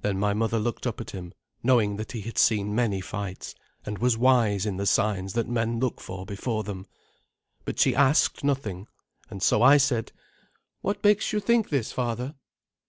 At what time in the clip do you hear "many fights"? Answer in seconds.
2.74-3.54